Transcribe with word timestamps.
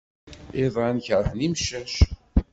Iḍan 0.63 0.97
keṛhen 1.05 1.45
imcac. 1.47 1.93